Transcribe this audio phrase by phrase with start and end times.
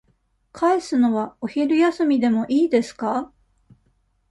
[0.51, 3.31] 返すのは、お昼休みでもいいですか。